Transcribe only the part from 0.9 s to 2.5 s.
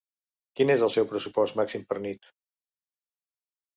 seu pressupost màxim per nit?